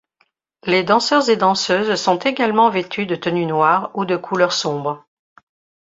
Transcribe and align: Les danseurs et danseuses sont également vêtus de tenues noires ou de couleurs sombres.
Les 0.63 0.81
danseurs 0.81 1.29
et 1.29 1.35
danseuses 1.37 1.93
sont 2.01 2.17
également 2.17 2.71
vêtus 2.71 3.05
de 3.05 3.13
tenues 3.15 3.45
noires 3.45 3.91
ou 3.93 4.03
de 4.03 4.17
couleurs 4.17 4.51
sombres. 4.51 5.05